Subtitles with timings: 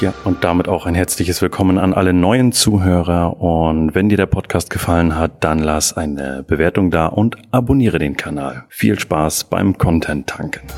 [0.00, 3.40] Ja, und damit auch ein herzliches Willkommen an alle neuen Zuhörer.
[3.40, 8.16] Und wenn dir der Podcast gefallen hat, dann lass eine Bewertung da und abonniere den
[8.16, 8.64] Kanal.
[8.68, 10.68] Viel Spaß beim Content tanken.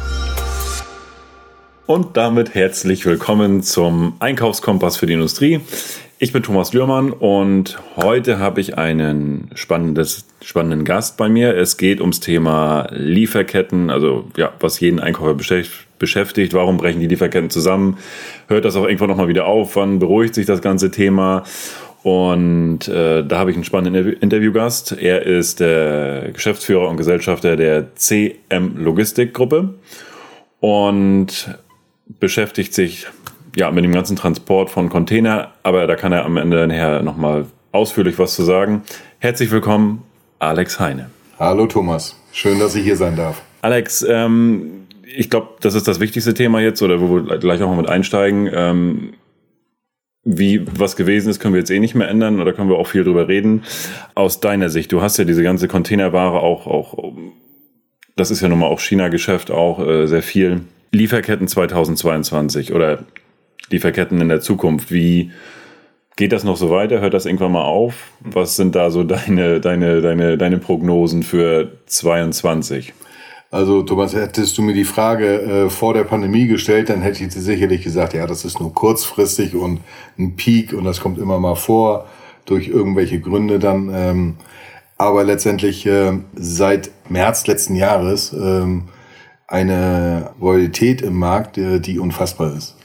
[1.85, 5.61] Und damit herzlich willkommen zum Einkaufskompass für die Industrie.
[6.19, 11.55] Ich bin Thomas Lührmann und heute habe ich einen spannendes, spannenden Gast bei mir.
[11.55, 16.53] Es geht ums Thema Lieferketten, also ja, was jeden Einkäufer beschäftigt beschäftigt.
[16.53, 17.99] Warum brechen die Lieferketten zusammen?
[18.49, 19.77] Hört das auch irgendwann nochmal wieder auf?
[19.77, 21.45] Wann beruhigt sich das ganze Thema?
[22.03, 24.97] Und äh, da habe ich einen spannenden Interviewgast.
[24.99, 29.75] Er ist der Geschäftsführer und Gesellschafter der CM Logistik Gruppe
[30.59, 31.55] und
[32.19, 33.07] beschäftigt sich
[33.55, 35.53] ja mit dem ganzen Transport von Container.
[35.63, 38.83] Aber da kann er am Ende nachher nochmal ausführlich was zu sagen.
[39.19, 40.03] Herzlich willkommen,
[40.39, 41.11] Alex Heine.
[41.39, 43.43] Hallo Thomas, schön, dass ich hier sein darf.
[43.63, 47.69] Alex, ähm, ich glaube, das ist das wichtigste Thema jetzt, oder wo wir gleich auch
[47.69, 48.51] mal mit einsteigen.
[48.53, 49.13] Ähm,
[50.23, 52.87] wie was gewesen ist, können wir jetzt eh nicht mehr ändern oder können wir auch
[52.87, 53.63] viel drüber reden.
[54.15, 57.15] Aus deiner Sicht, du hast ja diese ganze Containerware auch, auch
[58.17, 60.63] das ist ja nun mal auch China-Geschäft auch äh, sehr viel.
[60.93, 63.05] Lieferketten 2022 oder
[63.71, 65.31] Lieferketten in der Zukunft, wie
[66.17, 67.01] geht das noch so weiter?
[67.01, 68.11] Hört das irgendwann mal auf?
[68.21, 72.93] Was sind da so deine, deine, deine, deine Prognosen für 22?
[73.53, 77.35] Also Thomas, hättest du mir die Frage äh, vor der Pandemie gestellt, dann hätte ich
[77.35, 79.81] dir sicherlich gesagt, ja, das ist nur kurzfristig und
[80.19, 82.07] ein Peak und das kommt immer mal vor
[82.45, 83.91] durch irgendwelche Gründe dann.
[83.93, 84.37] Ähm,
[84.99, 88.85] aber letztendlich äh, seit März letzten Jahres ähm,
[89.49, 92.77] eine Volatilität im Markt, äh, die unfassbar ist.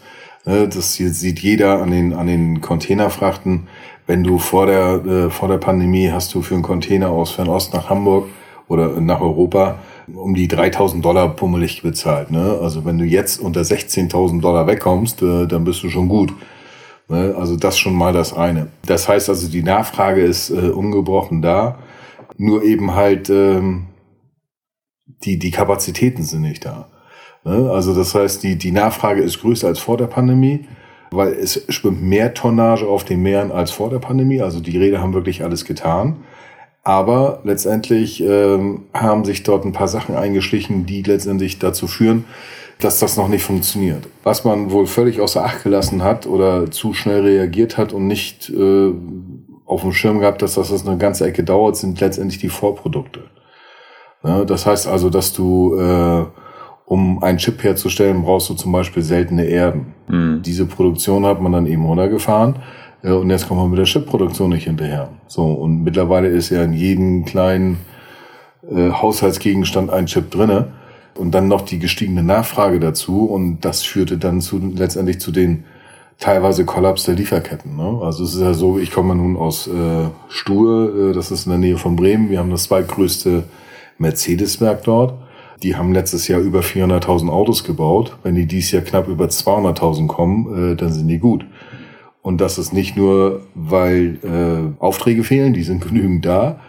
[0.46, 3.68] Äh, das sieht jeder an den, an den Containerfrachten.
[4.08, 7.74] Wenn du vor der, äh, vor der Pandemie hast du für einen Container aus Fernost
[7.74, 8.30] nach Hamburg
[8.68, 9.78] oder nach Europa
[10.14, 12.32] um die 3000 Dollar pummelig bezahlt.
[12.32, 12.60] Ne?
[12.62, 16.34] Also wenn du jetzt unter 16.000 Dollar wegkommst, äh, dann bist du schon gut.
[17.08, 17.36] Ne?
[17.38, 18.68] Also das schon mal das eine.
[18.86, 21.80] Das heißt also, die Nachfrage ist äh, ungebrochen da,
[22.38, 23.88] nur eben halt ähm,
[25.24, 26.90] die, die Kapazitäten sind nicht da.
[27.44, 27.70] Ne?
[27.72, 30.66] Also das heißt, die, die Nachfrage ist größer als vor der Pandemie
[31.16, 34.42] weil es schwimmt mehr Tonnage auf den Meeren als vor der Pandemie.
[34.42, 36.18] Also die Räder haben wirklich alles getan.
[36.86, 42.26] Aber letztendlich ähm, haben sich dort ein paar Sachen eingeschlichen, die letztendlich dazu führen,
[42.80, 44.08] dass das noch nicht funktioniert.
[44.24, 48.52] Was man wohl völlig außer Acht gelassen hat oder zu schnell reagiert hat und nicht
[48.52, 48.92] äh,
[49.66, 53.24] auf dem Schirm gehabt, dass das eine ganze Ecke dauert, sind letztendlich die Vorprodukte.
[54.24, 56.26] Ja, das heißt also, dass du, äh,
[56.86, 59.96] um einen Chip herzustellen, brauchst du zum Beispiel seltene Erden.
[60.08, 60.44] Mhm.
[60.44, 62.58] Diese Produktion hat man dann eben runtergefahren
[63.12, 65.10] und jetzt kommen wir mit der Chipproduktion nicht hinterher.
[65.28, 67.78] So, und mittlerweile ist ja in jedem kleinen
[68.70, 70.70] äh, Haushaltsgegenstand ein Chip drinne
[71.16, 75.66] und dann noch die gestiegene Nachfrage dazu und das führte dann zu, letztendlich zu den
[76.20, 77.76] teilweise Kollaps der Lieferketten.
[77.76, 78.00] Ne?
[78.02, 81.52] Also es ist ja so, ich komme nun aus äh, Stuhe, äh, das ist in
[81.52, 82.30] der Nähe von Bremen.
[82.30, 83.44] Wir haben das zweitgrößte
[83.98, 85.14] Mercedes-Werk dort.
[85.64, 88.18] Die haben letztes Jahr über 400.000 Autos gebaut.
[88.24, 91.46] Wenn die dieses Jahr knapp über 200.000 kommen, äh, dann sind die gut.
[92.26, 96.60] Und das ist nicht nur, weil äh, Aufträge fehlen, die sind genügend da,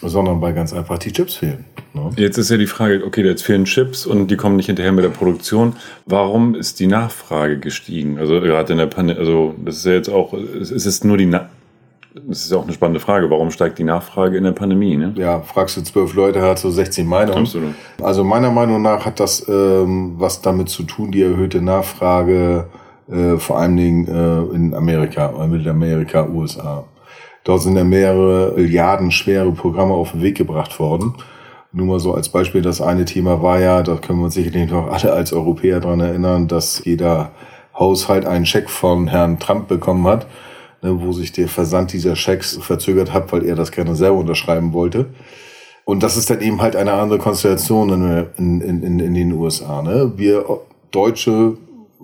[0.00, 1.66] sondern weil ganz einfach die Chips fehlen.
[1.92, 2.12] Ne?
[2.16, 5.04] Jetzt ist ja die Frage, okay, jetzt fehlen Chips und die kommen nicht hinterher mit
[5.04, 5.74] der Produktion.
[6.06, 8.18] Warum ist die Nachfrage gestiegen?
[8.18, 11.26] Also gerade in der Pandemie, also das ist ja jetzt auch, es ist nur die
[11.26, 11.50] Na
[12.14, 13.28] das ist auch eine spannende Frage.
[13.30, 14.96] Warum steigt die Nachfrage in der Pandemie?
[14.96, 15.14] Ne?
[15.16, 17.40] Ja, fragst du zwölf Leute, hat so 16 Meinungen.
[17.40, 17.74] Absolut.
[18.02, 22.66] Also meiner Meinung nach hat das ähm, was damit zu tun, die erhöhte Nachfrage
[23.10, 26.84] äh, vor allen Dingen äh, in Amerika, äh, Mittelamerika, USA.
[27.44, 31.14] Dort sind ja mehrere Milliarden schwere Programme auf den Weg gebracht worden.
[31.72, 34.70] Nur mal so als Beispiel, das eine Thema war ja, da können wir uns sicherlich
[34.70, 37.32] noch alle als Europäer dran erinnern, dass jeder
[37.74, 40.26] Haushalt einen Scheck von Herrn Trump bekommen hat,
[40.82, 44.72] ne, wo sich der Versand dieser Schecks verzögert hat, weil er das gerne selber unterschreiben
[44.72, 45.06] wollte.
[45.84, 47.90] Und das ist dann eben halt eine andere Konstellation
[48.36, 49.82] in, in, in, in den USA.
[49.82, 50.12] Ne?
[50.16, 50.44] Wir
[50.92, 51.56] Deutsche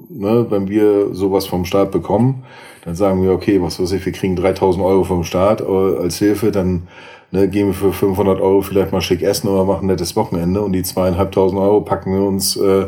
[0.09, 2.45] ne, wenn wir sowas vom Staat bekommen,
[2.85, 6.19] dann sagen wir, okay, was weiß ich, wir kriegen 3000 Euro vom Staat äh, als
[6.19, 6.89] Hilfe, dann
[7.31, 10.61] ne, gehen wir für 500 Euro vielleicht mal schick essen oder machen ein nettes Wochenende
[10.61, 12.87] und die zweieinhalbtausend Euro packen wir uns äh,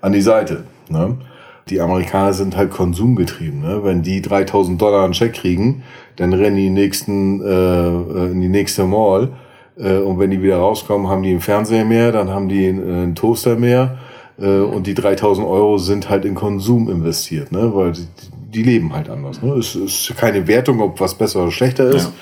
[0.00, 0.64] an die Seite.
[0.88, 1.16] Ne?
[1.68, 3.60] Die Amerikaner sind halt konsumgetrieben.
[3.60, 3.80] Ne?
[3.84, 5.82] Wenn die 3000 Dollar einen Scheck kriegen,
[6.16, 9.30] dann rennen die nächsten, äh, äh, in die nächste Mall
[9.78, 12.82] äh, und wenn die wieder rauskommen, haben die einen Fernseher mehr, dann haben die einen,
[12.82, 13.98] einen Toaster mehr
[14.38, 17.74] äh, und die 3000 Euro sind halt in Konsum investiert, ne?
[17.74, 18.06] weil die,
[18.52, 19.42] die leben halt anders.
[19.42, 19.52] Ne?
[19.54, 22.06] Es ist keine Wertung, ob was besser oder schlechter ist.
[22.06, 22.12] Ja.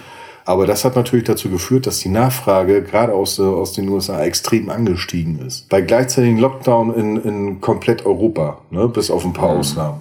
[0.44, 4.22] Aber das hat natürlich dazu geführt, dass die Nachfrage gerade aus, äh, aus den USA
[4.22, 5.68] extrem angestiegen ist.
[5.68, 8.88] Bei gleichzeitigen Lockdown in, in komplett Europa, ne?
[8.88, 9.60] bis auf ein paar mhm.
[9.60, 10.00] Ausnahmen.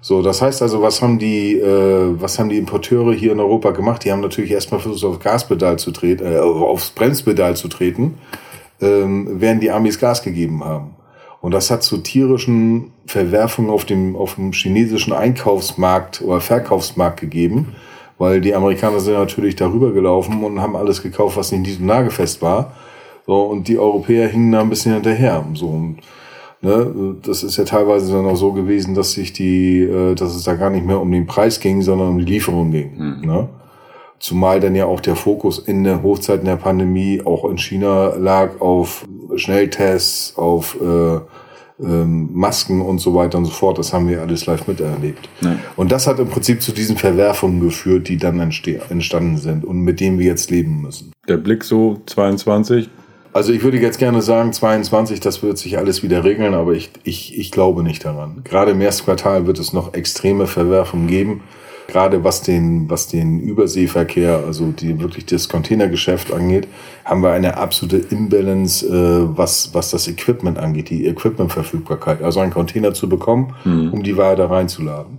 [0.00, 3.72] So, das heißt also, was haben die, äh, was haben die Importeure hier in Europa
[3.72, 4.04] gemacht?
[4.04, 8.14] Die haben natürlich erstmal versucht, aufs Gaspedal zu treten, äh, aufs Bremspedal zu treten,
[8.80, 10.94] ähm, während die Amis Gas gegeben haben.
[11.40, 17.74] Und das hat zu tierischen Verwerfungen auf dem, auf dem chinesischen Einkaufsmarkt oder Verkaufsmarkt gegeben,
[18.18, 21.86] weil die Amerikaner sind natürlich darüber gelaufen und haben alles gekauft, was nicht in diesem
[21.86, 22.72] Nagefest war.
[23.26, 25.44] So, und die Europäer hingen da ein bisschen hinterher.
[25.54, 25.98] So, und
[26.60, 30.42] Ne, das ist ja teilweise dann auch so gewesen, dass sich die, äh, dass es
[30.42, 32.96] da gar nicht mehr um den Preis ging, sondern um die Lieferung ging.
[32.96, 33.26] Mhm.
[33.26, 33.48] Ne?
[34.18, 38.60] Zumal dann ja auch der Fokus in der Hochzeit der Pandemie auch in China lag
[38.60, 39.06] auf
[39.38, 41.18] Schnelltests, auf äh,
[41.80, 43.78] ähm, Masken und so weiter und so fort.
[43.78, 45.28] Das haben wir alles live miterlebt.
[45.40, 45.56] Ja.
[45.76, 50.00] Und das hat im Prinzip zu diesen Verwerfungen geführt, die dann entstanden sind und mit
[50.00, 51.12] denen wir jetzt leben müssen.
[51.28, 52.88] Der Blick so 22,
[53.32, 56.90] also ich würde jetzt gerne sagen, 22, das wird sich alles wieder regeln, aber ich,
[57.04, 58.40] ich, ich glaube nicht daran.
[58.42, 61.42] Gerade im ersten Quartal wird es noch extreme Verwerfungen geben.
[61.88, 66.68] Gerade was den, was den Überseeverkehr, also die wirklich das Containergeschäft angeht,
[67.02, 72.20] haben wir eine absolute Imbalance, äh, was, was das Equipment angeht, die Equipmentverfügbarkeit.
[72.22, 73.90] Also einen Container zu bekommen, mhm.
[73.94, 75.18] um die Ware da reinzuladen.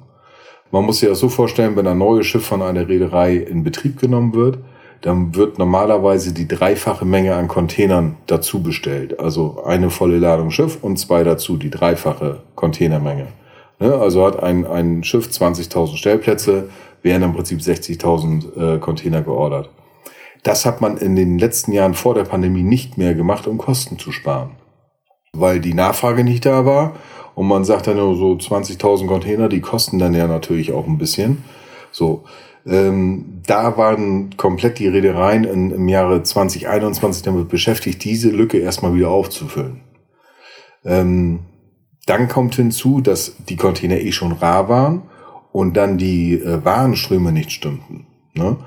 [0.70, 4.00] Man muss sich das so vorstellen, wenn ein neues Schiff von einer Reederei in Betrieb
[4.00, 4.60] genommen wird,
[5.02, 9.20] dann wird normalerweise die dreifache Menge an Containern dazu bestellt.
[9.20, 13.28] Also eine volle Ladung Schiff und zwei dazu, die dreifache Containermenge.
[13.80, 13.94] Ne?
[13.96, 16.70] Also hat ein, ein Schiff 20.000 Stellplätze,
[17.02, 19.70] werden im Prinzip 60.000 äh, Container geordert.
[20.44, 24.00] Das hat man in den letzten Jahren vor der Pandemie nicht mehr gemacht, um Kosten
[24.00, 24.52] zu sparen.
[25.34, 26.96] Weil die Nachfrage nicht da war
[27.36, 30.98] und man sagt dann nur so 20.000 Container, die kosten dann ja natürlich auch ein
[30.98, 31.44] bisschen.
[31.92, 32.24] So,
[32.66, 38.94] ähm, da waren komplett die Reedereien in, im Jahre 2021 damit beschäftigt, diese Lücke erstmal
[38.94, 39.82] wieder aufzufüllen.
[40.86, 41.40] Ähm,
[42.10, 45.04] dann kommt hinzu, dass die Container eh schon rar waren
[45.52, 48.08] und dann die äh, Warenströme nicht stimmten.
[48.34, 48.58] Ne?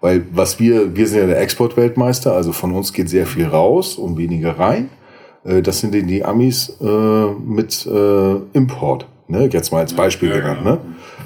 [0.00, 3.96] Weil was wir, wir sind ja der Exportweltmeister, also von uns geht sehr viel raus
[3.96, 4.88] und weniger rein.
[5.44, 9.06] Äh, das sind die Amis äh, mit äh, Import.
[9.26, 9.48] Ne?
[9.50, 10.64] Jetzt mal als Beispiel ja, genannt.
[10.64, 10.78] Ne?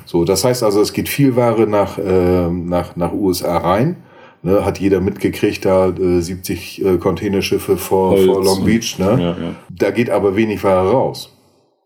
[0.07, 3.97] So, das heißt also, es geht viel Ware nach, äh, nach, nach USA rein.
[4.43, 4.65] Ne?
[4.65, 8.99] Hat jeder mitgekriegt, da äh, 70 äh, Containerschiffe vor, vor Long Beach.
[8.99, 9.11] Ne?
[9.11, 9.55] Ja, ja.
[9.69, 11.36] Da geht aber wenig Ware raus.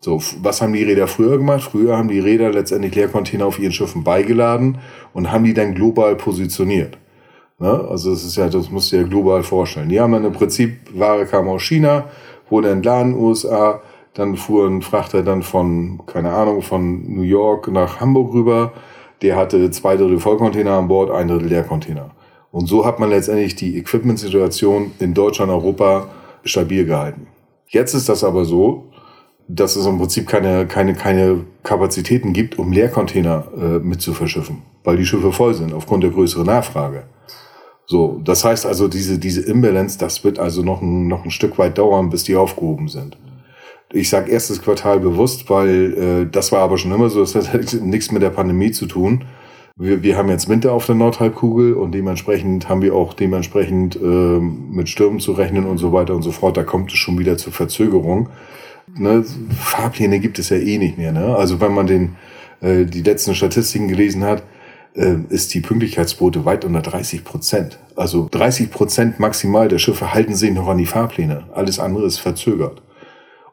[0.03, 1.61] So, was haben die Räder früher gemacht?
[1.61, 4.79] Früher haben die Räder letztendlich Leercontainer auf ihren Schiffen beigeladen
[5.13, 6.97] und haben die dann global positioniert.
[7.59, 7.69] Ne?
[7.87, 9.89] Also das ist ja, das musst du dir global vorstellen.
[9.89, 12.05] Die haben dann im Prinzip, Ware kam aus China,
[12.49, 13.81] wurde entladen USA,
[14.15, 18.73] dann fuhr ein Frachter dann von, keine Ahnung, von New York nach Hamburg rüber.
[19.21, 22.09] Der hatte zwei Drittel Vollcontainer an Bord, ein Drittel Leercontainer.
[22.51, 26.07] Und so hat man letztendlich die Equipment-Situation in Deutschland, Europa
[26.43, 27.27] stabil gehalten.
[27.67, 28.90] Jetzt ist das aber so,
[29.47, 34.61] dass es im Prinzip keine, keine, keine Kapazitäten gibt, um Leercontainer äh, mit zu verschiffen,
[34.83, 37.03] weil die Schiffe voll sind aufgrund der größeren Nachfrage.
[37.85, 41.57] So, das heißt also, diese, diese Imbalance, das wird also noch ein, noch ein Stück
[41.57, 43.17] weit dauern, bis die aufgehoben sind.
[43.91, 47.51] Ich sage erstes Quartal bewusst, weil äh, das war aber schon immer so, das hat
[47.51, 49.25] halt nichts mit der Pandemie zu tun.
[49.77, 53.99] Wir, wir haben jetzt Winter auf der Nordhalbkugel und dementsprechend haben wir auch dementsprechend äh,
[54.39, 56.55] mit Stürmen zu rechnen und so weiter und so fort.
[56.55, 58.29] Da kommt es schon wieder zur Verzögerung.
[58.97, 59.25] Ne?
[59.57, 61.11] Fahrpläne gibt es ja eh nicht mehr.
[61.11, 61.35] Ne?
[61.35, 62.15] Also wenn man den,
[62.61, 64.43] äh, die letzten Statistiken gelesen hat,
[64.93, 67.79] äh, ist die Pünktlichkeitsquote weit unter 30 Prozent.
[67.95, 71.43] Also 30 Prozent maximal der Schiffe halten sich noch an die Fahrpläne.
[71.53, 72.81] Alles andere ist verzögert.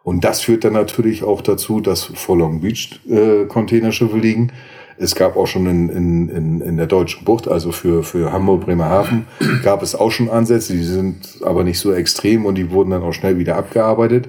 [0.03, 4.53] Und das führt dann natürlich auch dazu, dass vor Long Beach äh, Containerschiffe liegen.
[4.97, 8.65] Es gab auch schon in, in, in, in der deutschen Bucht, also für, für Hamburg,
[8.65, 9.27] Bremerhaven,
[9.63, 13.03] gab es auch schon Ansätze, die sind aber nicht so extrem und die wurden dann
[13.03, 14.29] auch schnell wieder abgearbeitet.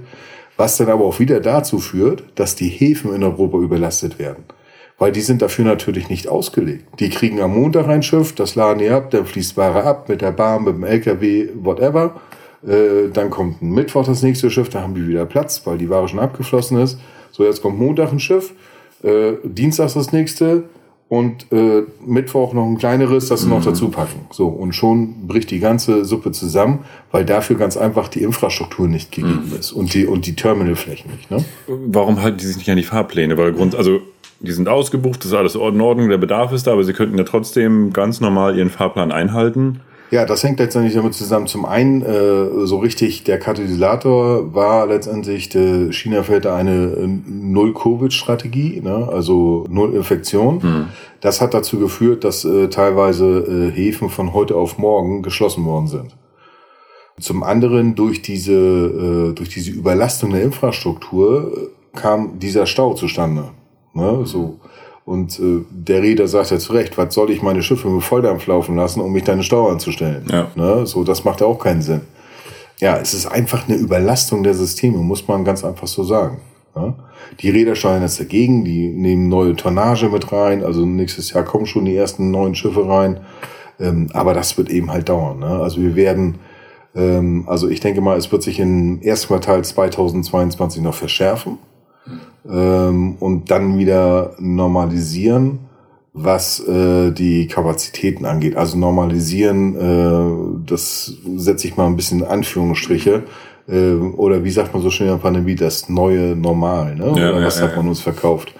[0.59, 4.43] Was dann aber auch wieder dazu führt, dass die Häfen in Europa überlastet werden.
[4.97, 6.83] Weil die sind dafür natürlich nicht ausgelegt.
[6.99, 10.19] Die kriegen am Montag ein Schiff, das laden die ab, dann fließt Ware ab mit
[10.19, 12.19] der Bahn, mit dem LKW, whatever.
[12.67, 16.09] Äh, dann kommt Mittwoch das nächste Schiff, da haben die wieder Platz, weil die Ware
[16.09, 16.99] schon abgeflossen ist.
[17.31, 18.51] So, jetzt kommt Montag ein Schiff,
[19.01, 20.65] äh, Dienstag das nächste
[21.09, 23.49] und äh, Mittwoch noch ein kleineres, das mhm.
[23.49, 24.27] noch dazu packen.
[24.31, 29.11] So, und schon bricht die ganze Suppe zusammen, weil dafür ganz einfach die Infrastruktur nicht
[29.11, 29.57] gegeben mhm.
[29.59, 31.31] ist und die, und die Terminalflächen nicht.
[31.31, 31.43] Ne?
[31.67, 33.37] Warum halten die sich nicht an die Fahrpläne?
[33.37, 34.01] Weil Grund, also
[34.39, 37.17] die sind ausgebucht, das ist alles in Ordnung, der Bedarf ist da, aber sie könnten
[37.17, 39.81] ja trotzdem ganz normal ihren Fahrplan einhalten.
[40.11, 41.45] Ja, das hängt letztendlich damit zusammen.
[41.45, 48.81] Zum einen, äh, so richtig, der Katalysator war letztendlich, der China fährte eine äh, Null-Covid-Strategie,
[48.81, 49.07] ne?
[49.11, 50.59] also Null Infektion.
[50.61, 50.85] Mhm.
[51.21, 55.87] Das hat dazu geführt, dass äh, teilweise äh, Häfen von heute auf morgen geschlossen worden
[55.87, 56.15] sind.
[57.19, 61.51] Zum anderen, durch diese, äh, durch diese Überlastung der Infrastruktur
[61.95, 63.49] äh, kam dieser Stau zustande.
[63.93, 64.21] Ne?
[64.23, 64.59] So
[65.09, 68.45] Und äh, der Reeder sagt ja zu Recht, was soll ich meine Schiffe mit Volldampf
[68.45, 70.23] laufen lassen, um mich dann Stau anzustellen?
[70.29, 70.51] Ja.
[70.53, 70.85] Ne?
[70.85, 72.01] So, das macht ja auch keinen Sinn.
[72.77, 76.41] Ja, es ist einfach eine Überlastung der Systeme, muss man ganz einfach so sagen.
[76.75, 76.93] Ja?
[77.39, 81.65] Die Räder steuern jetzt dagegen, die nehmen neue Tonnage mit rein, also nächstes Jahr kommen
[81.65, 83.19] schon die ersten neuen Schiffe rein.
[83.79, 85.39] Ähm, aber das wird eben halt dauern.
[85.39, 85.59] Ne?
[85.59, 86.35] Also wir werden,
[86.93, 91.57] ähm, also ich denke mal, es wird sich im ersten Quartal 2022 noch verschärfen
[92.47, 95.59] ähm, und dann wieder normalisieren,
[96.13, 98.55] was äh, die Kapazitäten angeht.
[98.55, 103.23] Also normalisieren, äh, das setze ich mal ein bisschen in Anführungsstriche.
[103.67, 107.13] Äh, oder wie sagt man so schön in der Pandemie, das neue Normal, ne?
[107.15, 108.53] Ja, oder was ja, hat man uns verkauft?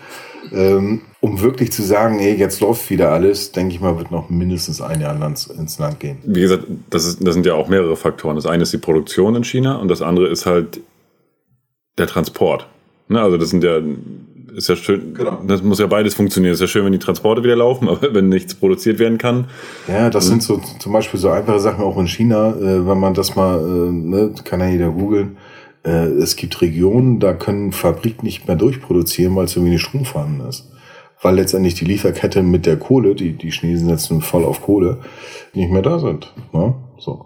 [0.52, 4.30] Ähm, um wirklich zu sagen, ey, jetzt läuft wieder alles, denke ich mal, wird noch
[4.30, 6.18] mindestens ein Jahr ins Land gehen.
[6.24, 8.36] Wie gesagt, das, ist, das sind ja auch mehrere Faktoren.
[8.36, 10.80] Das eine ist die Produktion in China und das andere ist halt
[11.98, 12.68] der Transport.
[13.10, 13.80] Ne, also das sind ja,
[14.56, 15.40] ist ja schön, genau.
[15.46, 16.54] das muss ja beides funktionieren.
[16.54, 19.48] Ist ja schön, wenn die Transporte wieder laufen, aber wenn nichts produziert werden kann.
[19.88, 23.16] Ja, das sind so zum Beispiel so einfache Sachen auch in China, äh, wenn man
[23.16, 25.38] das mal, äh, ne, kann ja jeder googeln.
[25.84, 30.48] Äh, es gibt Regionen, da können Fabriken nicht mehr durchproduzieren, weil zu wenig Strom vorhanden
[30.48, 30.72] ist.
[31.22, 35.00] Weil letztendlich die Lieferkette mit der Kohle, die, die Chinesen setzen voll auf Kohle,
[35.54, 36.34] nicht mehr da sind.
[36.54, 36.76] Ne?
[37.00, 37.26] So.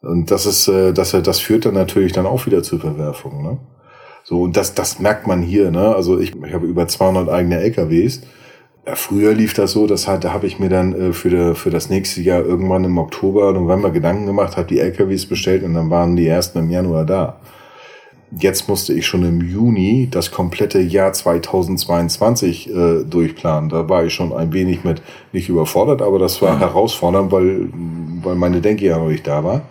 [0.00, 3.42] Und das ist, äh, das, das führt dann natürlich dann auch wieder zu Verwerfungen.
[3.42, 3.58] Ne?
[4.24, 5.94] So, und das, das merkt man hier, ne?
[5.94, 8.22] Also ich, ich habe über 200 eigene LKWs.
[8.86, 11.54] Ja, früher lief das so, das hat, da habe ich mir dann äh, für, de,
[11.54, 15.74] für das nächste Jahr irgendwann im Oktober, November Gedanken gemacht, habe die LKWs bestellt und
[15.74, 17.36] dann waren die ersten im Januar da.
[18.38, 23.68] Jetzt musste ich schon im Juni das komplette Jahr 2022 äh, durchplanen.
[23.68, 25.02] Da war ich schon ein wenig mit
[25.32, 27.68] nicht überfordert, aber das war herausfordernd, weil,
[28.22, 29.62] weil meine Denke ja noch nicht da war.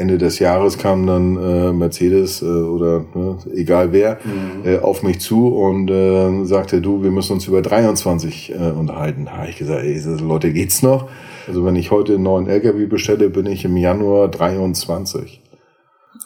[0.00, 4.66] Ende des Jahres kam dann äh, Mercedes äh, oder ne, egal wer mhm.
[4.66, 9.26] äh, auf mich zu und äh, sagte, du, wir müssen uns über 23 äh, unterhalten.
[9.26, 11.08] Da habe ich gesagt, ey, Leute, geht's noch?
[11.46, 15.42] Also wenn ich heute einen neuen LKW bestelle, bin ich im Januar 23.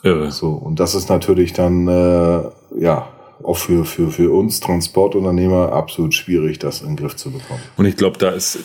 [0.05, 0.31] Irre.
[0.31, 2.43] So, und das ist natürlich dann, äh,
[2.79, 3.09] ja,
[3.43, 7.61] auch für, für, für uns Transportunternehmer absolut schwierig, das in den Griff zu bekommen.
[7.77, 8.59] Und ich glaube, da ist,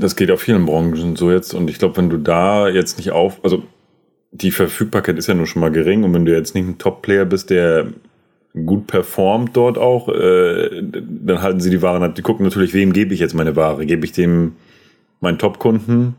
[0.00, 1.54] das geht auf vielen Branchen so jetzt.
[1.54, 3.62] Und ich glaube, wenn du da jetzt nicht auf, also
[4.40, 7.24] die Verfügbarkeit ist ja nur schon mal gering und wenn du jetzt nicht ein Top-Player
[7.24, 7.88] bist, der
[8.64, 13.12] gut performt dort auch, äh, dann halten sie die Ware, die gucken natürlich, wem gebe
[13.12, 13.84] ich jetzt meine Ware?
[13.84, 14.52] Gebe ich dem
[15.20, 16.14] meinen Top-Kunden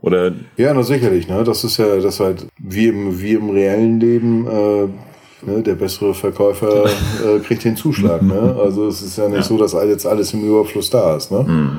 [0.00, 0.32] oder?
[0.56, 1.44] Ja, na sicherlich, ne?
[1.44, 5.62] Das ist ja, das halt wie im, wie im reellen Leben, äh, ne?
[5.62, 8.56] der bessere Verkäufer äh, kriegt den Zuschlag, ne?
[8.62, 9.42] Also es ist ja nicht ja.
[9.42, 11.44] so, dass jetzt alles im Überfluss da ist, ne?
[11.46, 11.78] Mhm.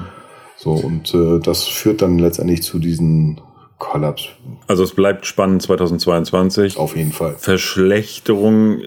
[0.58, 3.40] So, und äh, das führt dann letztendlich zu diesen
[3.80, 4.30] Kollaps.
[4.68, 6.78] Also es bleibt spannend 2022.
[6.78, 7.36] Auf jeden Fall.
[7.40, 8.82] Verschlechterung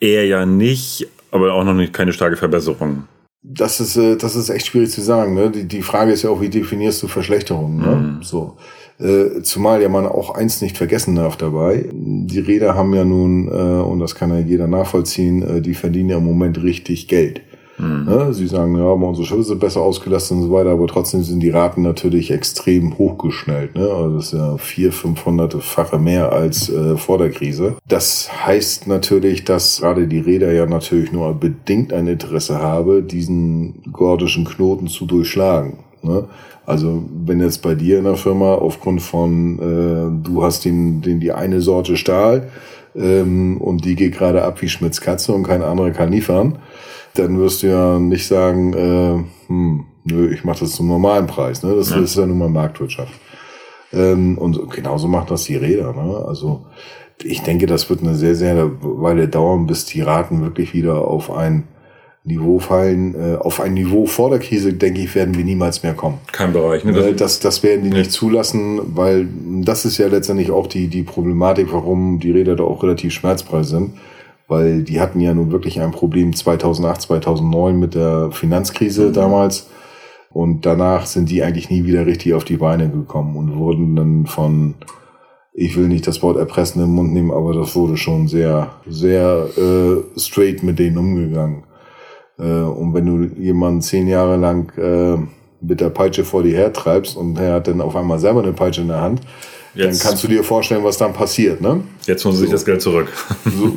[0.00, 3.04] eher ja nicht, aber auch noch nicht keine starke Verbesserung.
[3.42, 5.34] Das ist, äh, das ist echt schwierig zu sagen.
[5.34, 5.50] Ne?
[5.50, 7.76] Die, die Frage ist ja auch, wie definierst du Verschlechterung?
[7.76, 7.96] Ne?
[7.96, 8.22] Mhm.
[8.22, 8.56] So.
[8.98, 11.88] Äh, zumal ja man auch eins nicht vergessen darf dabei.
[11.92, 16.10] Die Räder haben ja nun, äh, und das kann ja jeder nachvollziehen, äh, die verdienen
[16.10, 17.42] ja im Moment richtig Geld.
[17.78, 18.04] Mhm.
[18.04, 18.34] Ne?
[18.34, 21.50] Sie sagen, ja, unsere Schiffe sind besser ausgelastet und so weiter, aber trotzdem sind die
[21.50, 23.74] Raten natürlich extrem hochgeschnellt.
[23.76, 23.88] Ne?
[23.88, 27.76] Also das ist ja vier, fünfhundertefache mehr als äh, vor der Krise.
[27.86, 33.82] Das heißt natürlich, dass gerade die Räder ja natürlich nur bedingt ein Interesse habe, diesen
[33.92, 35.78] gordischen Knoten zu durchschlagen.
[36.02, 36.24] Ne?
[36.66, 41.18] Also wenn jetzt bei dir in der Firma aufgrund von, äh, du hast den, den
[41.18, 42.48] die eine Sorte Stahl
[42.94, 46.58] ähm, und die geht gerade ab wie Schmitz Katze und kein anderer kann liefern,
[47.18, 51.62] dann wirst du ja nicht sagen, äh, hm, nö, ich mache das zum normalen Preis.
[51.62, 51.74] Ne?
[51.74, 51.98] Das ja.
[51.98, 53.12] ist ja nun mal Marktwirtschaft.
[53.92, 55.92] Ähm, und genauso macht das die Räder.
[55.92, 56.24] Ne?
[56.26, 56.66] Also
[57.22, 61.30] ich denke, das wird eine sehr, sehr Weile dauern, bis die Raten wirklich wieder auf
[61.30, 61.64] ein
[62.24, 63.14] Niveau fallen.
[63.14, 66.18] Äh, auf ein Niveau vor der Krise, denke ich, werden wir niemals mehr kommen.
[66.30, 66.84] Kein Bereich.
[66.84, 66.92] Ne?
[66.92, 69.26] Das, das, das werden die nicht zulassen, weil
[69.62, 73.68] das ist ja letztendlich auch die, die Problematik, warum die Räder da auch relativ schmerzpreis
[73.68, 73.92] sind
[74.48, 79.12] weil die hatten ja nun wirklich ein Problem 2008, 2009 mit der Finanzkrise mhm.
[79.12, 79.68] damals.
[80.30, 84.26] Und danach sind die eigentlich nie wieder richtig auf die Beine gekommen und wurden dann
[84.26, 84.74] von,
[85.52, 89.48] ich will nicht das Wort erpressen im Mund nehmen, aber das wurde schon sehr, sehr
[89.56, 91.64] äh, straight mit denen umgegangen.
[92.38, 95.18] Äh, und wenn du jemanden zehn Jahre lang äh,
[95.60, 98.82] mit der Peitsche vor dir hertreibst und er hat dann auf einmal selber eine Peitsche
[98.82, 99.20] in der Hand,
[99.74, 101.60] Jetzt, dann kannst du dir vorstellen, was dann passiert.
[101.60, 101.82] Ne?
[102.06, 102.44] Jetzt holen sie so.
[102.44, 103.08] sich das Geld zurück.
[103.44, 103.76] So,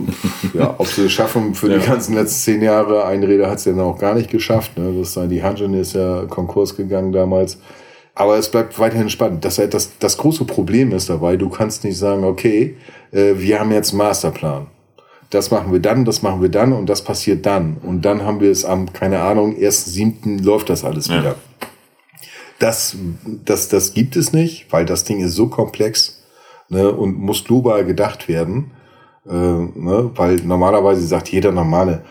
[0.58, 1.78] ja, ob sie es schaffen für ja.
[1.78, 3.06] die ganzen letzten zehn Jahre.
[3.06, 4.78] Ein Räder hat es ja auch gar nicht geschafft.
[4.78, 4.94] Ne?
[4.98, 7.58] Das sei, die Hanjin ist ja Konkurs gegangen damals.
[8.14, 9.46] Aber es bleibt weiterhin spannend.
[9.46, 12.76] Das, das, das große Problem ist dabei, du kannst nicht sagen, okay,
[13.12, 14.68] äh, wir haben jetzt einen Masterplan.
[15.30, 17.78] das machen wir dann, das machen wir dann und das passiert dann.
[17.82, 20.44] Und dann haben wir es am, keine Ahnung, 1.7.
[20.44, 21.20] läuft das alles ja.
[21.20, 21.36] wieder.
[22.62, 22.96] Das,
[23.46, 26.22] das, das gibt es nicht, weil das Ding ist so komplex
[26.70, 28.72] ne, und muss global gedacht werden.
[29.28, 32.04] Äh, ne, weil normalerweise sagt jeder normale,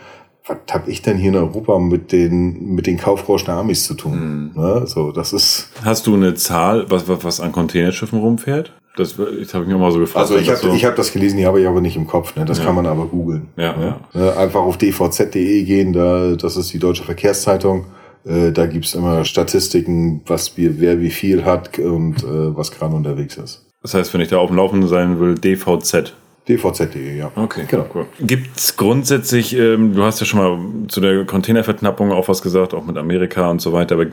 [0.46, 4.52] was habe ich denn hier in Europa mit den, mit den kaufrauschen Amis zu tun?
[4.54, 4.60] Mhm.
[4.60, 5.68] Ne, so, das ist.
[5.84, 8.72] Hast du eine Zahl, was, was, was an Containerschiffen rumfährt?
[8.96, 10.30] Das, das habe ich mir mal so gefragt.
[10.30, 12.34] Also ich habe so ich hab das gelesen, die habe ich aber nicht im Kopf.
[12.34, 12.44] Ne?
[12.44, 12.64] Das ja.
[12.64, 13.48] kann man aber googeln.
[13.56, 13.96] Ja, ne?
[14.14, 14.36] ja.
[14.36, 17.86] Einfach auf dvz.de gehen, da, das ist die Deutsche Verkehrszeitung.
[18.24, 22.94] Äh, da gibt's immer Statistiken, was wir, wer wie viel hat und äh, was gerade
[22.94, 23.66] unterwegs ist.
[23.82, 26.14] Das heißt, wenn ich da auf dem Laufenden sein will, DVZ.
[26.48, 27.30] DVZ.de, ja.
[27.36, 27.86] Okay, genau.
[27.94, 28.06] Cool.
[28.20, 32.84] Gibt grundsätzlich, ähm, du hast ja schon mal zu der Containerverknappung auch was gesagt, auch
[32.84, 34.06] mit Amerika und so weiter, aber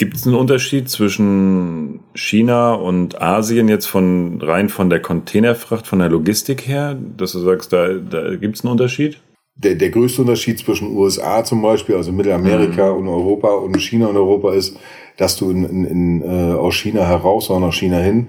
[0.00, 5.98] Gibt es einen Unterschied zwischen China und Asien jetzt von rein von der Containerfracht, von
[5.98, 9.18] der Logistik her, dass du sagst, da, da gibt es einen Unterschied?
[9.62, 13.00] Der, der größte Unterschied zwischen USA zum Beispiel, also Mittelamerika mhm.
[13.00, 14.76] und Europa und China und Europa ist,
[15.16, 18.28] dass du in, in, in, äh, aus China heraus oder nach China hin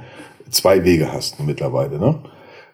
[0.50, 1.98] zwei Wege hast mittlerweile.
[1.98, 2.16] Ne?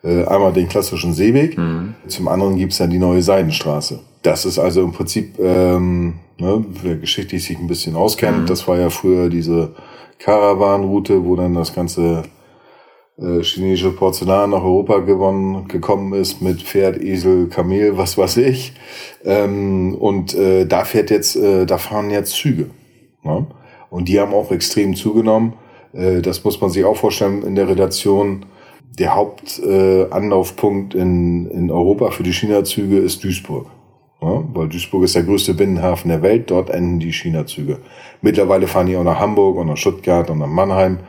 [0.03, 1.93] Äh, einmal den klassischen Seeweg, mhm.
[2.07, 3.99] zum anderen gibt's dann die neue Seidenstraße.
[4.23, 8.45] Das ist also im Prinzip ähm, ne, wer geschichtlich sich ein bisschen auskennt, mhm.
[8.47, 9.73] das war ja früher diese
[10.19, 12.23] Karawanroute, wo dann das ganze
[13.19, 18.73] äh, chinesische Porzellan nach Europa gewonnen, gekommen ist mit Pferd, Esel, Kamel, was weiß ich.
[19.25, 22.69] Ähm, und äh, da fährt jetzt, äh, da fahren jetzt Züge.
[23.23, 23.47] Ne?
[23.89, 25.53] Und die haben auch extrem zugenommen.
[25.93, 28.45] Äh, das muss man sich auch vorstellen in der Redaktion.
[28.99, 33.67] Der Hauptanlaufpunkt äh, in, in Europa für die China-Züge ist Duisburg.
[34.21, 37.79] Ja, weil Duisburg ist der größte Binnenhafen der Welt, dort enden die China-Züge.
[38.21, 40.99] Mittlerweile fahren die auch nach Hamburg und nach Stuttgart und nach Mannheim,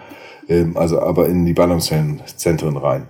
[0.49, 3.09] ähm, also aber in die Ballungszentren rein.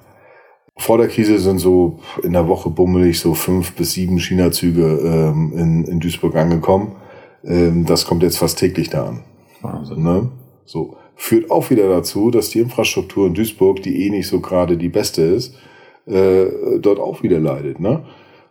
[0.76, 5.52] Vor der Krise sind so in der Woche bummelig so fünf bis sieben China-Züge ähm,
[5.57, 6.92] in, in Duisburg angekommen.
[7.44, 9.24] Ähm, das kommt jetzt fast täglich da an.
[9.61, 10.03] Wahnsinn.
[10.03, 10.31] Ne?
[10.64, 10.96] So.
[11.16, 14.88] Führt auch wieder dazu, dass die Infrastruktur in Duisburg, die eh nicht so gerade die
[14.88, 15.57] beste ist,
[16.07, 16.46] äh,
[16.79, 17.81] dort auch wieder leidet.
[17.81, 18.05] Ne?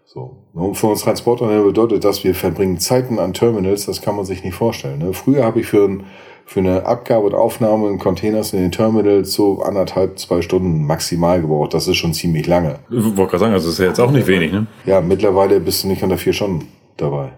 [0.05, 0.35] So.
[0.53, 4.43] Und für uns Transporter bedeutet das, wir verbringen Zeiten an Terminals, das kann man sich
[4.43, 4.99] nicht vorstellen.
[4.99, 5.13] Ne?
[5.13, 6.03] Früher habe ich für, ein,
[6.47, 11.41] für eine Abgabe und Aufnahme in Containers in den Terminals so anderthalb, zwei Stunden maximal
[11.41, 11.73] gebraucht.
[11.73, 12.79] Das ist schon ziemlich lange.
[12.89, 14.65] Ich wollte gerade sagen, also das ist ja jetzt auch nicht wenig, ne?
[14.85, 17.33] Ja, mittlerweile bist du nicht unter vier Stunden dabei.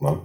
[0.00, 0.18] Ne?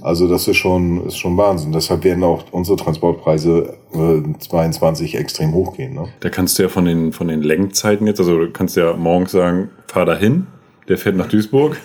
[0.00, 1.72] Also das ist schon, ist schon Wahnsinn.
[1.72, 5.94] Deshalb werden auch unsere Transportpreise äh, 22 extrem hochgehen.
[5.94, 6.04] Ne?
[6.20, 9.32] Da kannst du ja von den, von den Lenkzeiten jetzt, also du kannst ja morgens
[9.32, 10.46] sagen, fahr dahin,
[10.88, 11.78] der fährt nach Duisburg,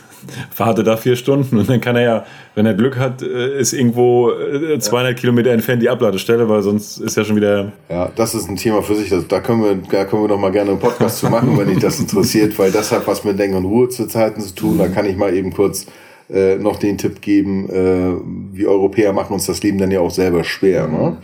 [0.56, 3.74] wartet da vier Stunden und dann kann er ja, wenn er Glück hat, äh, ist
[3.74, 5.14] irgendwo 200 äh, ja.
[5.14, 7.72] Kilometer entfernt die Abladestelle, weil sonst ist ja schon wieder.
[7.90, 9.12] Ja, das ist ein Thema für sich.
[9.28, 11.80] da können wir, da können wir noch mal gerne einen Podcast zu machen, wenn dich
[11.80, 14.78] das interessiert, weil das hat was mit Denk- und Ruhezeiten zu tun.
[14.78, 15.86] Da kann ich mal eben kurz
[16.30, 18.16] äh, noch den Tipp geben, äh,
[18.52, 20.88] wir Europäer machen uns das Leben dann ja auch selber schwer.
[20.88, 21.18] Ne?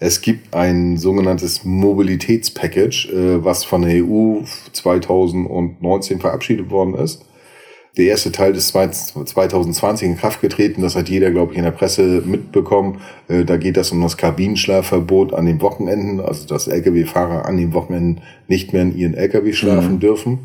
[0.00, 4.40] Es gibt ein sogenanntes Mobilitätspackage, äh, was von der EU
[4.72, 7.24] 2019 verabschiedet worden ist.
[8.00, 10.80] Der erste Teil ist 2020 in Kraft getreten.
[10.80, 13.02] Das hat jeder, glaube ich, in der Presse mitbekommen.
[13.28, 17.74] Äh, da geht es um das Kabinenschlafverbot an den Wochenenden, also dass Lkw-Fahrer an den
[17.74, 20.00] Wochenenden nicht mehr in ihren Lkw schlafen mhm.
[20.00, 20.38] dürfen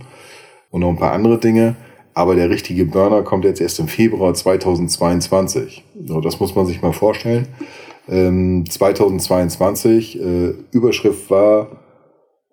[0.70, 1.78] und noch ein paar andere Dinge.
[2.14, 5.86] Aber der richtige Burner kommt jetzt erst im Februar 2022.
[6.06, 7.48] So, das muss man sich mal vorstellen
[8.10, 10.20] ähm, 2022.
[10.20, 11.68] Äh, Überschrift war,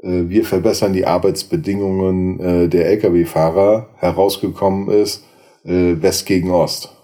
[0.03, 3.89] wir verbessern die Arbeitsbedingungen äh, der Lkw-Fahrer.
[3.97, 5.25] Herausgekommen ist
[5.65, 6.97] äh, West gegen Ost.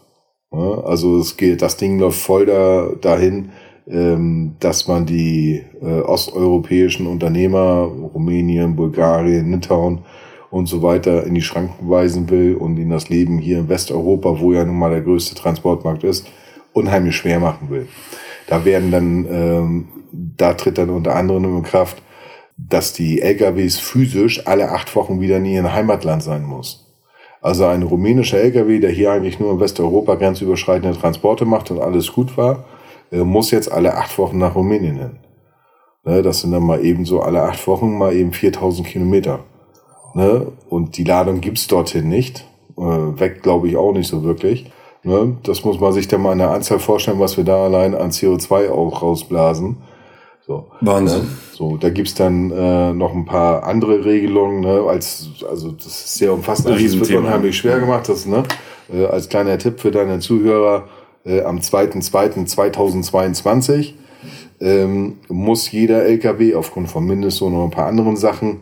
[0.51, 3.51] Also es geht, das Ding läuft voll da, dahin,
[3.87, 10.01] ähm, dass man die äh, osteuropäischen Unternehmer, Rumänien, Bulgarien, Litauen
[10.51, 14.41] und so weiter in die Schranken weisen will und ihnen das Leben hier in Westeuropa,
[14.41, 16.27] wo ja nun mal der größte Transportmarkt ist,
[16.73, 17.87] unheimlich schwer machen will.
[18.47, 22.03] Da werden dann, ähm, da tritt dann unter anderem in Kraft,
[22.59, 26.85] dass die LKWs physisch alle acht Wochen wieder in ihrem Heimatland sein muss.
[27.41, 32.13] Also ein rumänischer LKW, der hier eigentlich nur in Westeuropa grenzüberschreitende Transporte macht und alles
[32.13, 32.65] gut war,
[33.13, 35.17] äh, muss jetzt alle acht Wochen nach Rumänien hin.
[36.05, 39.41] Ne, das sind dann mal eben so alle acht Wochen mal eben 4000 Kilometer.
[40.15, 40.51] Ne?
[40.69, 42.45] Und die Ladung gibt's dorthin nicht.
[42.77, 44.71] Äh, weg glaube ich auch nicht so wirklich.
[45.05, 45.37] Ne?
[45.45, 48.11] Das muss man sich dann mal in der Anzahl vorstellen, was wir da allein an
[48.11, 49.77] CO2 auch rausblasen.
[50.49, 51.23] So, Wahnsinn.
[51.25, 51.29] Ne?
[51.53, 54.83] So, da gibt's dann äh, noch ein paar andere Regelungen, ne?
[54.89, 56.71] als, also das ist sehr umfassend.
[56.71, 58.09] Das wird unheimlich schwer gemacht.
[58.09, 58.45] Das, ne?
[58.91, 60.89] Äh, als kleiner Tipp für deine Zuhörer,
[61.27, 63.93] äh, am 2.2.2022
[64.61, 68.61] ähm, muss jeder LKW aufgrund von Mindest und ein paar anderen Sachen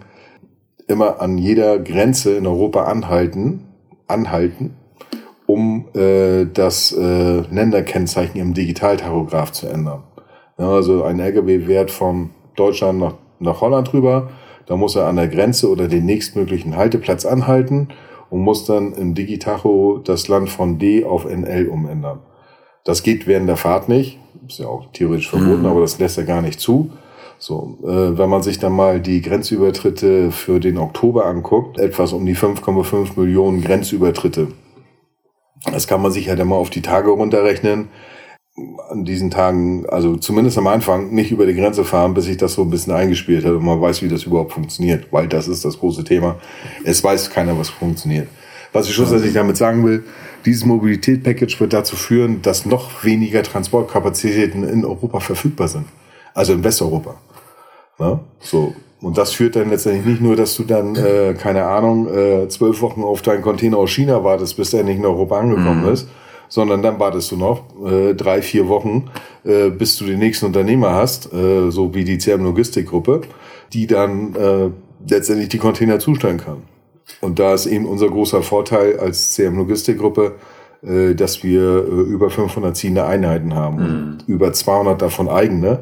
[0.89, 3.63] immer an jeder Grenze in Europa anhalten,
[4.09, 4.75] anhalten,
[5.47, 10.03] um äh, das äh, Länderkennzeichen im Digitaltachograph zu ändern.
[10.59, 14.31] Ja, also ein LKW-Wert von Deutschland nach, nach Holland rüber,
[14.67, 17.89] da muss er an der Grenze oder den nächstmöglichen Halteplatz anhalten
[18.31, 22.21] und muss dann im Digitacho das Land von D auf NL umändern.
[22.85, 25.67] Das geht während der Fahrt nicht, ist ja auch theoretisch verboten, mhm.
[25.67, 26.91] aber das lässt er gar nicht zu.
[27.39, 32.25] So, äh, wenn man sich dann mal die Grenzübertritte für den Oktober anguckt, etwas um
[32.25, 34.49] die 5,5 Millionen Grenzübertritte.
[35.71, 37.89] Das kann man sich halt immer auf die Tage runterrechnen.
[38.89, 42.55] An diesen Tagen, also zumindest am Anfang, nicht über die Grenze fahren, bis sich das
[42.55, 45.65] so ein bisschen eingespielt hat und man weiß, wie das überhaupt funktioniert, weil das ist
[45.65, 46.37] das große Thema.
[46.83, 48.29] Es weiß keiner, was funktioniert.
[48.73, 50.05] Was ich schlussendlich damit sagen will,
[50.47, 55.87] dieses Mobilität-Package wird dazu führen, dass noch weniger Transportkapazitäten in Europa verfügbar sind.
[56.35, 57.17] Also in Westeuropa.
[57.99, 58.21] Ne?
[58.41, 58.75] So.
[59.01, 62.81] Und das führt dann letztendlich nicht nur, dass du dann, äh, keine Ahnung, äh, zwölf
[62.81, 65.93] Wochen auf deinen Container aus China wartest, bis der nicht in Europa angekommen mhm.
[65.93, 66.09] ist,
[66.49, 69.11] sondern dann wartest du noch äh, drei, vier Wochen,
[69.45, 73.23] äh, bis du den nächsten Unternehmer hast, äh, so wie die CM Logistikgruppe,
[73.73, 74.71] die dann äh,
[75.09, 76.63] letztendlich die Container zustellen kann.
[77.21, 80.35] Und da ist eben unser großer Vorteil als CM Logistikgruppe,
[80.83, 84.19] äh, dass wir äh, über 500 ziehende Einheiten haben, mhm.
[84.27, 85.81] über 200 davon eigene.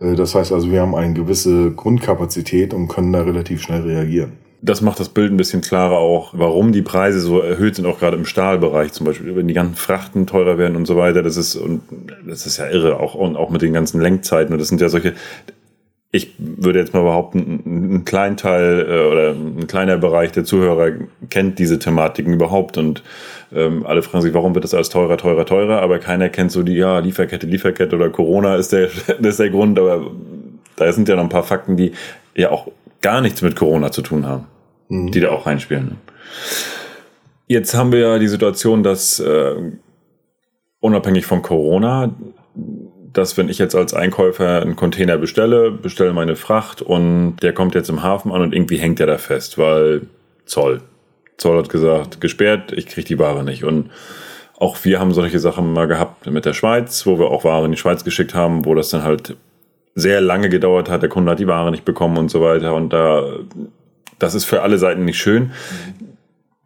[0.00, 4.32] Äh, das heißt also, wir haben eine gewisse Grundkapazität und können da relativ schnell reagieren.
[4.64, 7.98] Das macht das Bild ein bisschen klarer auch, warum die Preise so erhöht sind, auch
[7.98, 11.22] gerade im Stahlbereich zum Beispiel, wenn die ganzen Frachten teurer werden und so weiter.
[11.22, 11.82] Das ist, und
[12.26, 14.52] das ist ja irre, auch, und auch mit den ganzen Lenkzeiten.
[14.52, 15.14] Und das sind ja solche,
[16.12, 17.62] ich würde jetzt mal behaupten,
[17.96, 20.92] ein kleiner Teil äh, oder ein kleiner Bereich der Zuhörer
[21.30, 23.02] kennt diese Thematiken überhaupt und
[23.54, 26.62] ähm, alle fragen sich, warum wird das alles teurer, teurer, teurer, aber keiner kennt so
[26.62, 30.10] die, ja, Lieferkette, Lieferkette oder Corona ist der, das ist der Grund, aber
[30.76, 31.92] da sind ja noch ein paar Fakten, die
[32.34, 32.68] ja auch
[33.00, 34.46] gar nichts mit Corona zu tun haben,
[34.92, 35.10] mhm.
[35.10, 35.98] die da auch reinspielen.
[37.46, 39.54] Jetzt haben wir ja die Situation, dass äh,
[40.80, 42.10] unabhängig von Corona
[43.12, 47.74] dass wenn ich jetzt als Einkäufer einen Container bestelle, bestelle meine Fracht und der kommt
[47.74, 50.02] jetzt im Hafen an und irgendwie hängt der da fest, weil
[50.46, 50.80] Zoll.
[51.36, 53.64] Zoll hat gesagt, gesperrt, ich kriege die Ware nicht.
[53.64, 53.90] Und
[54.58, 57.72] auch wir haben solche Sachen mal gehabt mit der Schweiz, wo wir auch Ware in
[57.72, 59.36] die Schweiz geschickt haben, wo das dann halt
[59.94, 62.74] sehr lange gedauert hat, der Kunde hat die Ware nicht bekommen und so weiter.
[62.74, 63.40] Und da,
[64.18, 65.52] das ist für alle Seiten nicht schön.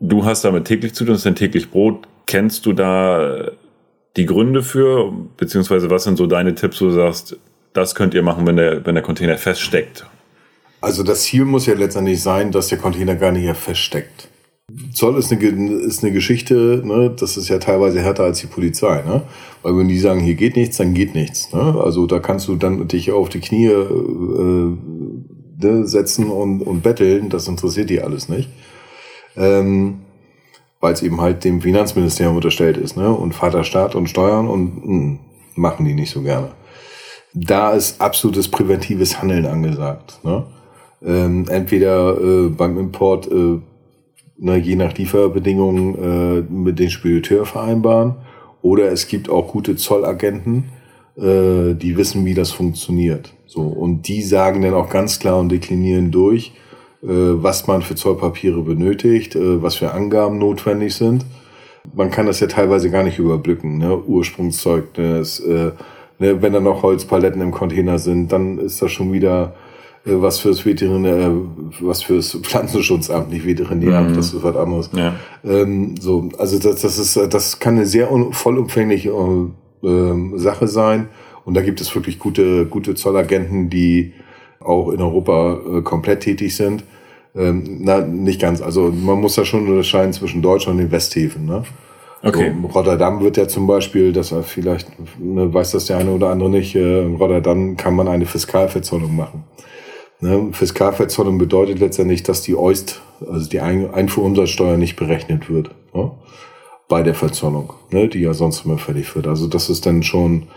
[0.01, 2.07] Du hast damit täglich zu tun, das ist dein täglich Brot.
[2.27, 3.51] Kennst du da
[4.17, 7.37] die Gründe für, beziehungsweise was sind so deine Tipps, wo du sagst,
[7.73, 10.07] das könnt ihr machen, wenn der, wenn der Container feststeckt?
[10.81, 14.29] Also das Ziel muss ja letztendlich sein, dass der Container gar nicht feststeckt.
[14.93, 19.03] Zoll ist eine, ist eine Geschichte, ne, das ist ja teilweise härter als die Polizei,
[19.07, 19.23] ne?
[19.63, 21.53] Weil wenn die sagen, hier geht nichts, dann geht nichts.
[21.53, 21.81] Ne?
[21.81, 24.77] Also da kannst du dann dich auf die Knie äh,
[25.59, 28.51] setzen und, und betteln, das interessiert die alles nicht.
[29.37, 30.01] Ähm,
[30.81, 33.11] weil es eben halt dem Finanzministerium unterstellt ist, ne?
[33.11, 35.19] Und Vaterstaat und Steuern und mh, hm,
[35.57, 36.51] machen die nicht so gerne.
[37.35, 40.21] Da ist absolutes präventives Handeln angesagt.
[40.23, 40.45] Ne?
[41.05, 43.59] Ähm, entweder äh, beim Import, äh,
[44.39, 48.17] ne, je nach Lieferbedingungen, äh, mit den Spediteur vereinbaren,
[48.63, 50.71] oder es gibt auch gute Zollagenten,
[51.17, 53.33] äh, die wissen, wie das funktioniert.
[53.47, 56.53] So und die sagen dann auch ganz klar und deklinieren durch,
[57.03, 61.25] äh, was man für Zollpapiere benötigt, äh, was für Angaben notwendig sind.
[61.95, 63.97] Man kann das ja teilweise gar nicht überblicken, ne?
[63.97, 65.73] Ursprungszeugnis, äh,
[66.19, 66.43] ne?
[66.43, 69.55] wenn da noch Holzpaletten im Container sind, dann ist das schon wieder
[70.05, 71.33] äh, was fürs Veterinär,
[71.81, 74.17] was fürs Pflanzenschutzamt, nicht Veterinäramt, mhm.
[74.17, 74.91] das ist was anderes.
[74.93, 75.15] Ja.
[75.45, 79.13] Ähm, so, also das, das ist, das kann eine sehr vollumfängliche
[79.87, 81.09] äh, Sache sein.
[81.45, 84.13] Und da gibt es wirklich gute, gute Zollagenten, die
[84.61, 86.85] auch in Europa äh, komplett tätig sind.
[87.37, 88.61] Ähm, na, nicht ganz.
[88.61, 91.47] Also man muss da schon unterscheiden zwischen Deutschland und den Westhäfen.
[91.47, 91.63] Ne?
[92.23, 92.53] Okay.
[92.61, 94.89] So, Rotterdam wird ja zum Beispiel, das vielleicht
[95.21, 99.15] ne, weiß das der eine oder andere nicht, äh, in Rotterdam kann man eine Fiskalverzollung
[99.15, 99.45] machen.
[100.21, 100.49] Ne?
[100.53, 106.11] Fiskalverzollung bedeutet letztendlich, dass die OIST, also die Einfuhrumsatzsteuer nicht berechnet wird ne?
[106.89, 108.09] Bei der Verzollung, ne?
[108.09, 109.27] die ja sonst immer fällig wird.
[109.27, 110.49] Also das ist dann schon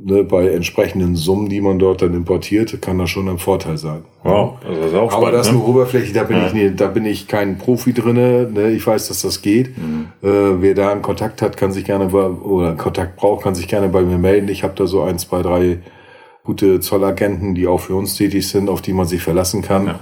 [0.00, 4.04] ne, bei entsprechenden Summen, die man dort dann importiert, kann das schon ein Vorteil sein.
[4.22, 5.58] Wow, also das ist auch Aber das ist ne?
[5.58, 6.46] eine Oberfläche, da bin, ja.
[6.46, 8.50] ich, nee, da bin ich kein Profi drinne.
[8.52, 8.70] Ne?
[8.70, 9.76] Ich weiß, dass das geht.
[9.78, 10.08] Mhm.
[10.22, 13.68] Äh, wer da einen Kontakt hat, kann sich gerne bei, oder Kontakt braucht, kann sich
[13.68, 14.48] gerne bei mir melden.
[14.48, 15.78] Ich habe da so ein, zwei, drei
[16.42, 19.98] gute Zollagenten, die auch für uns tätig sind, auf die man sich verlassen kann ja.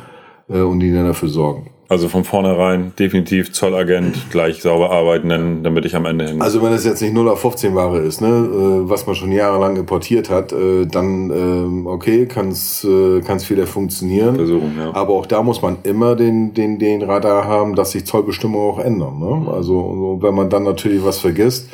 [0.57, 1.71] äh, und die dann dafür sorgen.
[1.89, 6.41] Also von vornherein definitiv Zollagent gleich sauber arbeiten, damit ich am Ende hin.
[6.41, 9.33] Also wenn es jetzt nicht 0 auf 15 Ware ist, ne, äh, was man schon
[9.33, 14.37] jahrelang importiert hat, äh, dann ähm, okay, kann es äh, kann's wieder funktionieren.
[14.37, 14.95] Versuchen, ja.
[14.95, 18.79] Aber auch da muss man immer den, den, den Radar haben, dass sich Zollbestimmungen auch
[18.79, 19.19] ändern.
[19.19, 19.53] Ne?
[19.53, 21.69] Also wenn man dann natürlich was vergisst,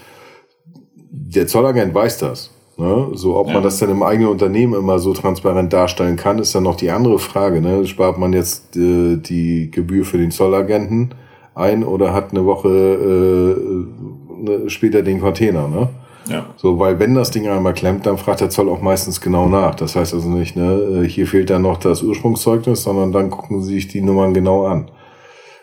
[1.11, 2.51] der Zollagent weiß das.
[2.81, 3.11] Ne?
[3.12, 3.55] So, ob ja.
[3.55, 6.90] man das dann im eigenen Unternehmen immer so transparent darstellen kann, ist dann noch die
[6.90, 7.61] andere Frage.
[7.61, 7.87] Ne?
[7.87, 11.14] Spart man jetzt äh, die Gebühr für den Zollagenten
[11.55, 15.88] ein oder hat eine Woche äh, ne, später den Container, ne?
[16.29, 16.47] Ja.
[16.57, 19.75] So, weil wenn das Ding einmal klemmt, dann fragt der Zoll auch meistens genau nach.
[19.75, 23.62] Das heißt also nicht, ne, äh, hier fehlt dann noch das Ursprungszeugnis, sondern dann gucken
[23.62, 24.90] sie sich die Nummern genau an.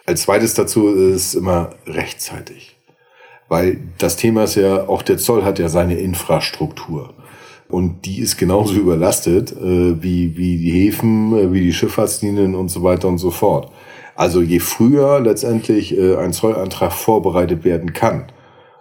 [0.06, 2.77] Als zweites dazu ist immer rechtzeitig.
[3.50, 7.14] Weil das Thema ist ja, auch der Zoll hat ja seine Infrastruktur.
[7.70, 12.70] Und die ist genauso überlastet äh, wie, wie die Häfen, äh, wie die Schifffahrtslinien und
[12.70, 13.72] so weiter und so fort.
[14.16, 18.26] Also je früher letztendlich äh, ein Zollantrag vorbereitet werden kann,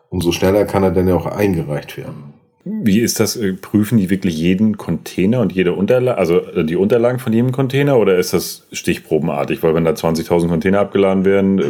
[0.09, 2.35] umso schneller kann er dann ja auch eingereicht werden.
[2.64, 3.37] Wie ist das?
[3.37, 7.52] Äh, prüfen die wirklich jeden Container und jede Unterlage, also äh, die Unterlagen von jedem
[7.52, 9.62] Container oder ist das stichprobenartig?
[9.62, 11.64] Weil wenn da 20.000 Container abgeladen werden, äh,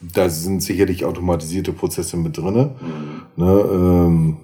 [0.00, 2.76] da sind sicherlich automatisierte Prozesse mit drinne.
[2.80, 3.44] Mhm.
[3.44, 4.36] Ne, ähm,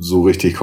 [0.00, 0.58] so richtig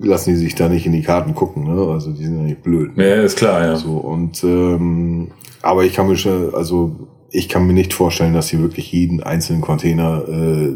[0.00, 1.64] lassen die sich da nicht in die Karten gucken.
[1.64, 1.92] Ne?
[1.92, 2.92] Also die sind ja nicht blöd.
[2.96, 3.76] Ja, ist klar, ja.
[3.76, 5.30] So, und ähm,
[5.62, 9.22] aber ich kann mir schon, also ich kann mir nicht vorstellen, dass sie wirklich jeden
[9.22, 10.72] einzelnen Container äh,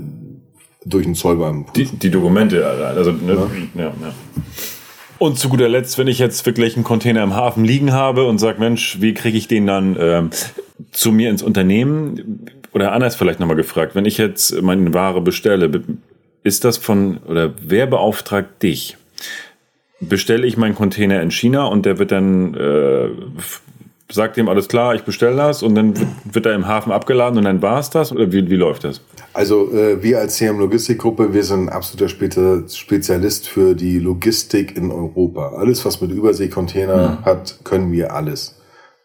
[0.84, 1.98] durch den Zollbeamten prüfen.
[1.98, 3.82] Die, die Dokumente, also ne, ja.
[3.82, 4.14] ja, ja.
[5.18, 8.38] Und zu guter Letzt, wenn ich jetzt wirklich einen Container im Hafen liegen habe und
[8.38, 10.30] sage, Mensch, wie kriege ich den dann ähm,
[10.92, 12.46] zu mir ins Unternehmen?
[12.78, 15.82] Oder anders vielleicht nochmal gefragt, wenn ich jetzt meine Ware bestelle,
[16.44, 18.96] ist das von, oder wer beauftragt dich?
[19.98, 23.08] Bestelle ich meinen Container in China und der wird dann, äh,
[24.12, 27.38] sagt dem alles klar, ich bestelle das und dann wird, wird er im Hafen abgeladen
[27.38, 28.12] und dann war es das?
[28.12, 29.00] Oder wie, wie läuft das?
[29.32, 32.08] Also äh, wir als CM Logistikgruppe, wir sind ein absoluter
[32.68, 35.48] Spezialist für die Logistik in Europa.
[35.56, 37.22] Alles, was mit Überseekontainer ja.
[37.24, 38.54] hat, können wir alles.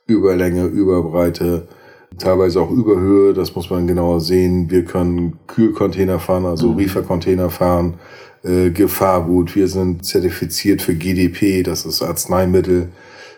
[0.06, 1.68] Überlänge, Überbreite,
[2.18, 4.70] teilweise auch Überhöhe, das muss man genauer sehen.
[4.70, 6.78] Wir können Kühlcontainer fahren, also mhm.
[6.78, 7.96] Reefercontainer fahren,
[8.44, 9.56] äh, Gefahrgut.
[9.56, 12.90] Wir sind zertifiziert für GDP, das ist Arzneimittel.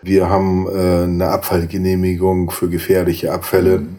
[0.02, 3.96] Wir haben äh, eine Abfallgenehmigung für gefährliche Abfälle, mhm.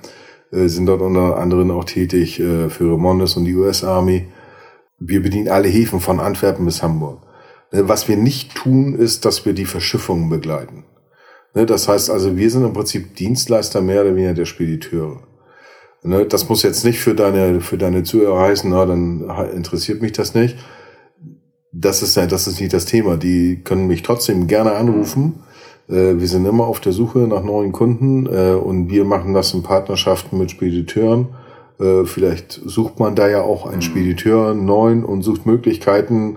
[0.52, 4.28] äh, sind dort unter anderem auch tätig äh, für Remondes und die US Army.
[5.00, 7.22] Wir bedienen alle Häfen von Antwerpen bis Hamburg.
[7.72, 10.86] Äh, was wir nicht tun, ist, dass wir die Verschiffungen begleiten.
[11.58, 15.22] Ne, das heißt also, wir sind im Prinzip Dienstleister mehr oder weniger der Spediteure.
[16.04, 20.12] Ne, das muss jetzt nicht für deine, für deine Zuhörer heißen, na, dann interessiert mich
[20.12, 20.56] das nicht.
[21.72, 23.18] Das ist, das ist nicht das Thema.
[23.18, 25.40] Die können mich trotzdem gerne anrufen.
[25.90, 29.52] Äh, wir sind immer auf der Suche nach neuen Kunden äh, und wir machen das
[29.56, 31.30] in Partnerschaften mit Spediteuren.
[31.80, 33.82] Äh, vielleicht sucht man da ja auch einen mhm.
[33.82, 36.36] Spediteur neuen und sucht Möglichkeiten,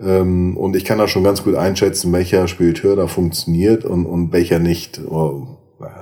[0.00, 4.32] ähm, und ich kann da schon ganz gut einschätzen, welcher Spediteur da funktioniert und, und
[4.32, 5.00] welcher nicht.
[5.08, 5.46] Oh,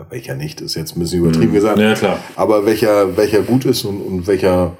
[0.08, 1.54] welcher nicht ist jetzt ein bisschen übertrieben mhm.
[1.54, 1.78] gesagt.
[1.78, 2.18] Ja, klar.
[2.36, 4.76] Aber welcher, welcher gut ist und, und welcher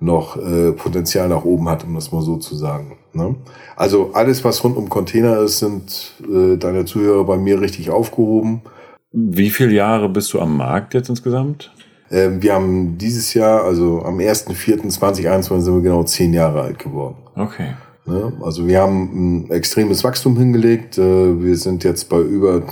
[0.00, 2.98] noch äh, Potenzial nach oben hat, um das mal so zu sagen.
[3.12, 3.36] Ne?
[3.76, 8.62] Also alles, was rund um Container ist, sind äh, deine Zuhörer bei mir richtig aufgehoben.
[9.12, 11.72] Wie viele Jahre bist du am Markt jetzt insgesamt?
[12.10, 17.16] Ähm, wir haben dieses Jahr, also am 1.4.2021 sind wir genau zehn Jahre alt geworden.
[17.36, 17.74] Okay.
[18.06, 18.32] Ne?
[18.42, 20.98] Also wir haben ein extremes Wachstum hingelegt.
[20.98, 22.62] Äh, wir sind jetzt bei über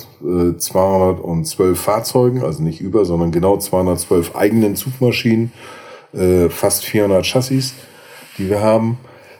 [0.59, 5.53] 212 äh, Fahrzeugen, also nicht über, sondern genau 212 eigenen Zugmaschinen,
[6.13, 7.75] äh, fast 400 Chassis,
[8.37, 8.99] die wir haben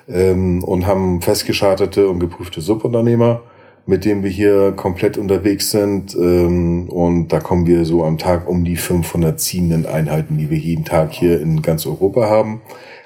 [0.09, 3.43] ähm, und haben festgeschartete und geprüfte Subunternehmer,
[3.85, 6.15] mit denen wir hier komplett unterwegs sind.
[6.15, 10.59] Ähm, und da kommen wir so am Tag um die 500 ziehenden Einheiten, die wir
[10.59, 12.63] jeden Tag hier in ganz Europa haben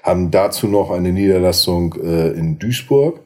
[0.06, 3.20] haben dazu noch eine Niederlassung äh, in Duisburg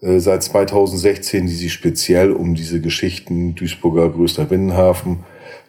[0.00, 5.20] äh, seit 2016, die sich speziell um diese Geschichten Duisburger größter Binnenhafen,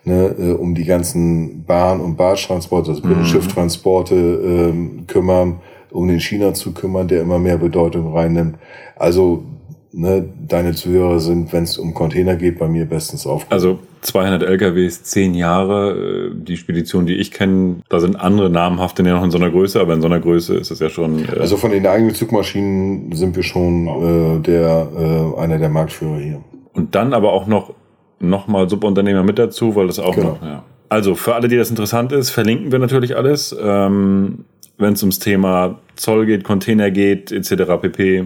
[0.05, 6.55] ne, äh, um die ganzen Bahn- und Bartransporte, also Binnenschifftransporte äh, kümmern, um den China
[6.55, 8.57] zu kümmern, der immer mehr Bedeutung reinnimmt.
[8.95, 9.43] Also
[9.91, 13.54] ne, deine Zuhörer sind, wenn es um Container geht, bei mir bestens aufgehoben.
[13.54, 16.32] Also 200 LKWs, 10 Jahre.
[16.32, 19.80] Äh, die Spedition, die ich kenne, da sind andere namhafte noch in so einer Größe,
[19.80, 21.25] aber in so einer Größe ist es ja schon.
[21.25, 26.19] Äh also von den eigenen Zugmaschinen sind wir schon äh, der äh, einer der Marktführer
[26.19, 26.43] hier.
[26.73, 27.73] Und dann aber auch noch
[28.19, 30.30] nochmal Subunternehmer mit dazu, weil das auch genau.
[30.30, 30.41] noch.
[30.41, 30.63] Ja.
[30.89, 33.56] Also für alle, die das interessant ist, verlinken wir natürlich alles.
[33.62, 34.45] Ähm,
[34.78, 37.80] Wenn es ums Thema Zoll geht, Container geht, etc.
[37.82, 38.25] pp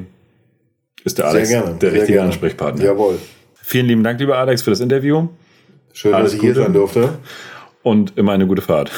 [1.04, 2.22] ist der Alex der richtige gerne.
[2.30, 2.84] Ansprechpartner.
[2.84, 3.18] Jawohl.
[3.56, 5.28] Vielen lieben Dank, lieber Alex, für das Interview.
[5.94, 6.54] Schön, Alles dass ich Gute.
[6.54, 7.10] hier sein durfte.
[7.84, 8.92] und immer eine gute Fahrt.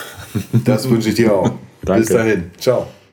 [0.66, 1.52] Das wünsche ich dir auch.
[1.82, 2.02] Danke.
[2.02, 2.52] Bis dahin.
[2.60, 2.88] Ciao.